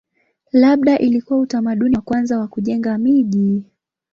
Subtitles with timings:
[0.51, 3.63] Labda ilikuwa utamaduni wa kwanza wa kujenga miji.